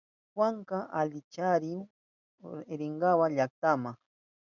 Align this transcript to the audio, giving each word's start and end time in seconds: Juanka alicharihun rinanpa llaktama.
Juanka 0.35 0.77
alicharihun 0.99 1.85
rinanpa 2.79 3.25
llaktama. 3.35 3.91